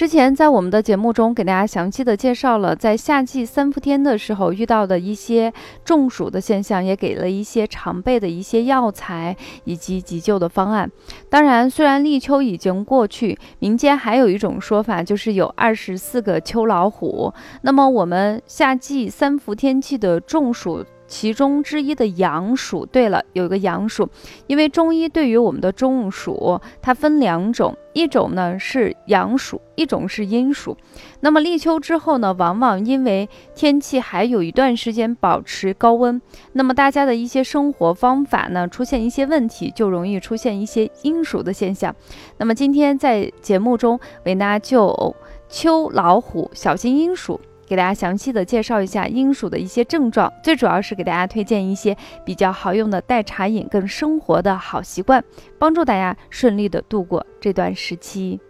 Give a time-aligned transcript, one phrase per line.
[0.00, 5.52] 之前在我们的节目中给大家详细的介绍了在夏季三伏天的时候遇到的一些
[5.84, 10.90] 中暑的现象，也给了一些常备的一些药材以及急救的方案。
[11.28, 17.30] 当然，虽然立秋已经过去，民间还有一种说法，就是有二十四个秋老虎。
[17.60, 20.82] 那么我们夏季三伏天气的中暑。
[21.10, 24.08] 其中之一的阳暑，对了，有一个阳暑，
[24.46, 30.76] 因为中医对于我们的中暑，它分两种，一种呢是阳暑，一种是阴暑。
[31.18, 41.94] 那么立秋之后呢，往往因为天气还有一段时间保持高温，那么大家的一些生活方法呢出现一些问题，就容易出现一些阴暑的现象。
[42.38, 45.16] 那么今天在节目中，维娜就
[45.48, 47.40] 秋老虎，小心阴暑。
[47.70, 55.22] 给大家详细的介绍一下阴暑的一些症状，最主要是给大家推荐一些比较好用的代茶饮跟生活的好习惯，
[55.56, 58.40] 帮助大家顺利的度过这段时期。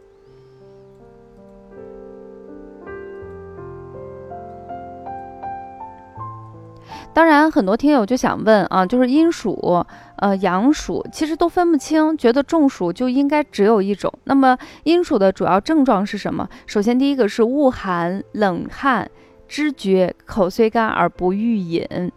[7.13, 9.85] 当然，很多听友就想问啊，就是阴暑、
[10.17, 14.13] 呃阳暑，其实都分不清，觉得中暑就应该只有一种。
[14.25, 16.49] 那么阴暑的主要症状是什么？
[16.67, 19.11] 首先，第一个是恶寒、冷汗、
[19.49, 22.11] 知觉、口虽干而不欲饮。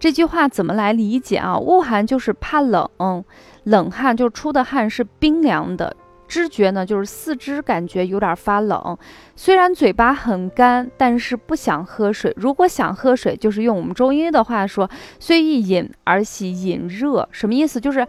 [0.00, 1.56] 这句话怎么来理解啊？
[1.56, 3.24] 恶寒就是怕冷，
[3.64, 5.94] 冷汗就出的汗是冰凉的。
[6.30, 8.96] 知觉呢，就是四肢感觉有点发冷，
[9.34, 12.32] 虽然嘴巴很干，但是不想喝水。
[12.36, 14.88] 如果想喝水，就是用我们中医的话说
[15.18, 17.80] ，“虽易饮而喜饮热”，什么意思？
[17.80, 18.06] 就是，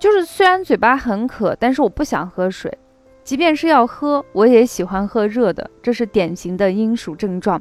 [0.00, 2.76] 就是虽然嘴巴很渴，但是我不想喝水，
[3.28, 5.70] 即便是要喝，我也喜欢喝热的。
[5.82, 7.60] 这是典型的阴暑症状。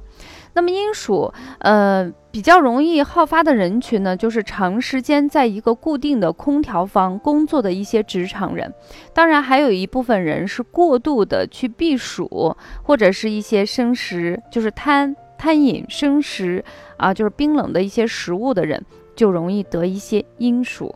[0.54, 1.30] 那么阴暑，
[1.60, 8.74] 呃，比较容易好发的人群呢，就是长时间在一个固定的空调房工作的一些职场人，
[9.14, 16.64] 当然还有一部分人是过度的去避暑，或者是一些生食，就是贪贪饮生食
[16.96, 18.82] 啊，就是冰冷的一些食物的人，
[19.18, 20.96] 就容易得一些阴暑。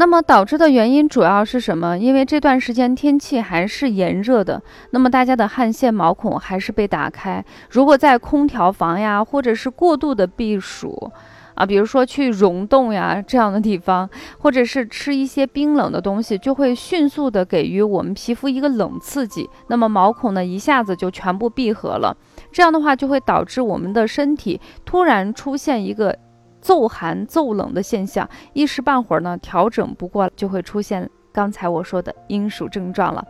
[0.00, 1.98] 那么导致的原因主要是什么？
[1.98, 7.44] 因为这段时间天气还是炎热的，那么大家的汗腺毛孔还是被打开。
[7.70, 11.10] 如果在空调房呀，或者是过度的避暑
[11.54, 14.08] 啊，比如说去溶洞呀这样的地方，
[14.38, 22.16] 或者是吃一些冰冷的东西，就会迅速的给予我们皮肤一个冷刺激，那么毛孔呢一下子就全部闭合了。
[22.52, 26.16] 这样的话就会导致我们的身体突然出现一个。
[26.60, 33.24] 骤寒骤冷的现象，一时半会儿呢调整不过，就会出现刚才我说的阴暑症状了。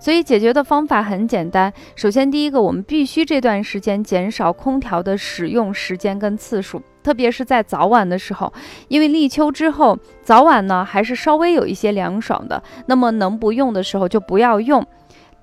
[0.00, 8.52] 所以解决的方法很简单，首先第一个，我们必须这段时间减少空调的使用时间跟次数，特别是在早晚的时候，
[8.88, 14.84] 因为立秋之后早晚呢还是稍微有一些凉爽的，那么能不用的时候就不要用。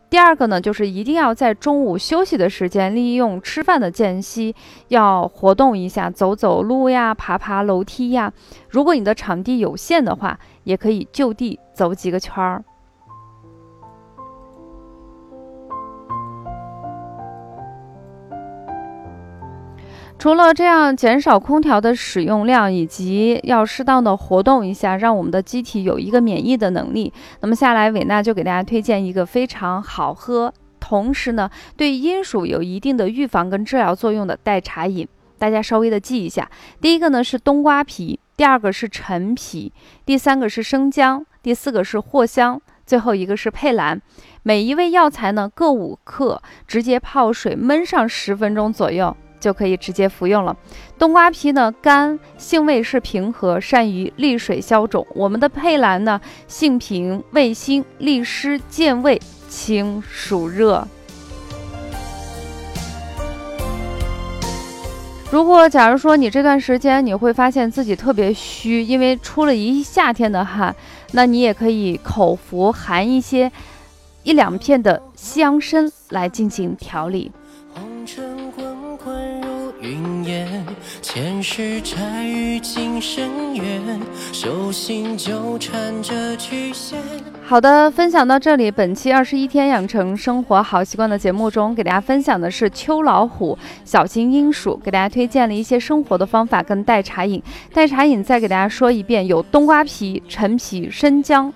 [0.10, 4.56] 第二个呢，就是一定要在中午休息的时间，利用吃饭的间隙，
[4.88, 8.34] 要活动一下，走走路呀，爬爬楼梯呀。
[8.70, 12.64] 如果你的场地有限的话，也可以就地走几个圈儿。
[20.20, 27.14] 除了这样减少空调的使用量，以及要适当的活动一下，让我们的机体有一个免疫的能力。
[27.40, 35.08] 那么下来，伟娜就给大家推荐一个非常好喝，同时呢对阴暑有一定的预防跟治疗作用的代茶饮，
[35.38, 36.52] 大家稍微的记一下。
[36.82, 39.72] 第一个呢是冬瓜皮，第二个是陈皮，
[40.06, 44.02] 第三个是生姜，第四个是藿香，最后一个是佩兰。
[44.44, 49.16] 每一味药材呢各五克，直接泡水焖上十分钟左右。
[49.40, 50.56] 就可以直接服用了。
[50.98, 55.06] 冬瓜皮呢，甘，性味是平和，善于利水消肿。
[55.16, 60.88] 我们的佩兰呢，性平，味辛，利湿健胃，清暑热。
[65.32, 70.76] 如果假如说你这段时间你会发现自己特别虚，因为出了一夏天的汗，
[71.12, 73.52] 那你也可以口服含一些
[74.24, 77.32] 一两片的西洋参来进行调理。
[81.22, 84.00] 前世债与今生缘，
[84.32, 86.98] 手心纠缠着曲线。
[87.46, 97.44] 好的，分享到这里，本期二十一天养成生活好习惯的节目中，给大家分享的是秋老虎，小心鹰鼠，给大家推荐了一些生活的方法跟代茶饮。
[97.74, 101.52] 代茶饮再给大家说一遍，有冬瓜皮、陈皮、生姜、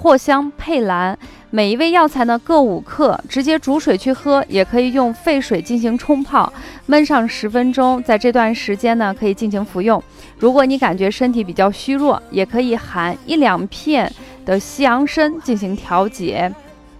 [0.00, 1.18] 藿香、佩兰，
[1.50, 6.52] 每一味药材呢各五克，直接煮水去喝，也可以用沸水进行冲泡，
[6.88, 10.02] 焖上十分钟，在这段时间呢可以进行服用。
[10.38, 14.12] 如果你感觉身体比较虚弱，也可以含一两片。
[14.48, 16.50] 的西洋参进行调节。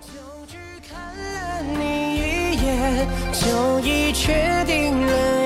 [0.03, 0.13] 就
[0.47, 0.57] 只
[0.87, 5.38] 看了你一眼，就已确定了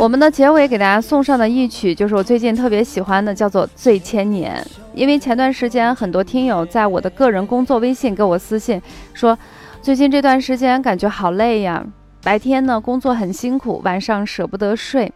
[0.00, 4.56] 我们的结尾给大家送上的一曲，就是我最近特别喜欢的，叫做《醉千年》。
[4.94, 8.80] 因为前段时间很多听友在我的个人工作微信给我私信
[9.12, 9.38] 说，
[9.82, 11.84] 最近这段时间感觉好累呀，
[12.22, 15.12] 白天呢工作很辛苦，晚上舍不得睡。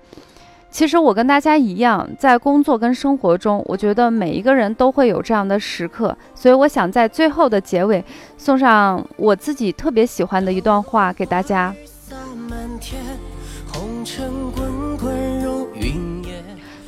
[0.71, 8.05] 其实我跟大家一样，在工作跟生活中，我觉得每一个人都会有这样的时刻，所以我想在最后的结尾
[8.37, 11.75] 送上我自己特别喜欢的一段话给大家。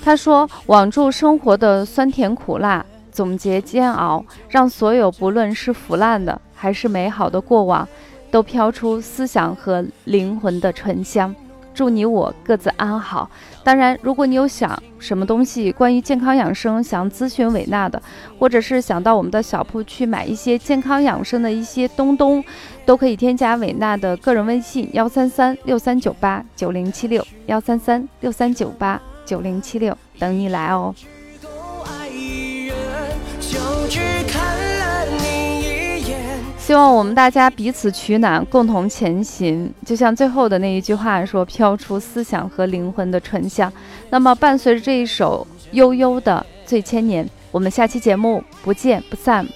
[0.07, 7.89] 他说：“网住生活的酸甜苦辣，总结煎熬，让所有不论是腐烂的还是美好的过往，
[8.31, 11.35] 都飘出思想和灵魂的醇香。”
[11.75, 13.29] 祝你我各自安好。
[13.65, 18.01] 当然，如果你有想什么东西关于健康养生，想咨询伟娜的，
[18.39, 22.43] 或者是想到我们的小铺去买一些健康养生的一些东东，
[22.85, 30.95] 都可以添加伟娜的个人微信：幺三三六三九八九零七六，幺三三六三九八九零七六，等你来哦。
[36.59, 39.73] 希望我们大家彼此取暖，共同前行。
[39.85, 43.73] 就像最后的那一句话说：“飘出思想和灵魂的醇香。”
[44.11, 49.47] 那么，伴随着这一首悠悠的《醉千年》，我们下期节目不见不散。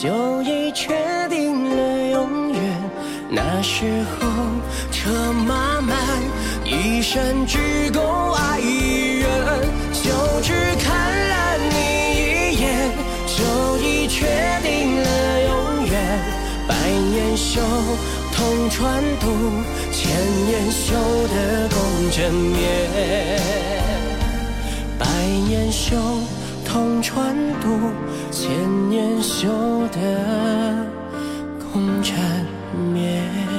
[0.00, 0.94] 就已确
[1.28, 2.60] 定了永远。
[3.28, 4.28] 那时候
[4.92, 5.98] 车马慢，
[6.64, 9.28] 一生只够爱一人。
[9.92, 10.94] 就只看
[11.28, 11.74] 了你
[12.14, 12.92] 一眼，
[13.26, 14.24] 就已确
[14.62, 15.08] 定了
[15.48, 15.92] 永远。
[16.68, 17.60] 百年修，
[18.32, 19.26] 同船渡，
[19.90, 20.14] 千
[20.46, 20.94] 年修
[21.26, 21.76] 得共
[22.12, 23.40] 枕眠。
[24.96, 25.06] 百
[25.48, 25.96] 年修，
[26.78, 27.90] 同船渡，
[28.30, 28.48] 千
[28.88, 29.48] 年修
[29.88, 30.86] 得
[31.72, 32.14] 共枕
[32.94, 33.57] 眠。